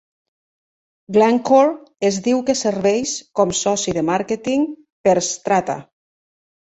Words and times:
Glencore 1.17 2.07
es 2.09 2.15
diu 2.27 2.39
que 2.47 2.55
serveix 2.61 3.13
com 3.41 3.53
soci 3.59 3.93
de 3.99 4.03
màrqueting 4.07 4.65
per 5.09 5.15
Xstrata. 5.27 5.77